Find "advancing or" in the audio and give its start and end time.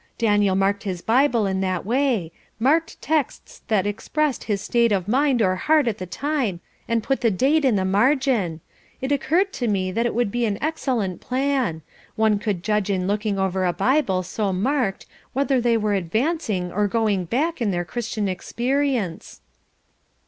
15.93-16.87